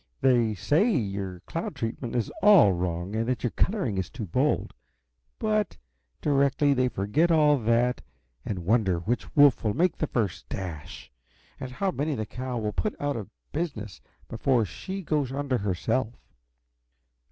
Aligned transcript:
"They 0.21 0.55
say 0.55 0.89
your 0.89 1.41
cloud 1.41 1.75
treatment 1.75 2.15
is 2.15 2.31
all 2.41 2.73
wrong, 2.73 3.15
and 3.15 3.27
that 3.29 3.43
your 3.43 3.51
coloring 3.51 3.99
is 3.99 4.09
too 4.09 4.25
bold 4.25 4.73
but 5.37 5.77
directly 6.21 6.73
they 6.73 6.89
forget 6.89 7.29
all 7.29 7.59
that 7.59 8.01
and 8.43 8.65
wonder 8.65 8.97
which 8.97 9.35
wolf 9.35 9.63
will 9.63 9.75
make 9.75 9.95
the 9.97 10.07
first 10.07 10.49
dash, 10.49 11.11
and 11.59 11.69
how 11.73 11.91
many 11.91 12.15
the 12.15 12.25
cow 12.25 12.57
will 12.57 12.73
put 12.73 12.99
out 12.99 13.15
of 13.15 13.29
business 13.51 14.01
before 14.27 14.65
she 14.65 15.03
goes 15.03 15.31
under 15.31 15.59
herself. 15.59 16.17